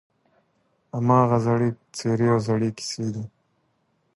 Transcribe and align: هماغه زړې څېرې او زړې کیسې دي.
هماغه 0.95 1.37
زړې 1.45 1.69
څېرې 1.95 2.27
او 2.33 2.39
زړې 2.47 2.69
کیسې 2.77 3.07
دي. 3.13 3.25